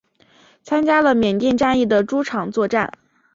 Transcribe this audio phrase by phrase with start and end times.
[0.63, 2.91] 参加了缅甸战役的诸场作战。